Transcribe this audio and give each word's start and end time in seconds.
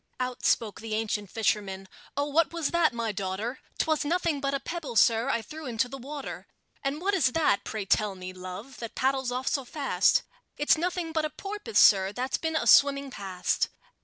Out 0.19 0.43
spoke 0.43 0.81
the 0.81 0.95
ancient 0.95 1.29
fisherman: 1.29 1.87
"Oh, 2.17 2.25
what 2.25 2.51
was 2.51 2.71
that, 2.71 2.91
my 2.91 3.11
daughter?" 3.11 3.59
"'Twas 3.77 4.03
nothing 4.03 4.41
but 4.41 4.55
a 4.55 4.59
pebble, 4.59 4.95
sir, 4.95 5.29
I 5.29 5.43
threw 5.43 5.67
into 5.67 5.87
the 5.87 5.99
water." 5.99 6.47
"And 6.83 6.99
what 6.99 7.13
is 7.13 7.33
that, 7.33 7.63
pray 7.63 7.85
tell 7.85 8.15
me, 8.15 8.33
love, 8.33 8.77
that 8.77 8.95
paddles 8.95 9.31
off 9.31 9.45
so 9.47 9.63
fast?" 9.63 10.23
"It's 10.57 10.75
nothing 10.75 11.11
but 11.11 11.23
a 11.25 11.29
porpoise, 11.29 11.77
sir, 11.77 12.11
that's 12.13 12.39
been 12.39 12.55
a 12.55 12.65
swimming 12.65 13.11
past." 13.11 13.69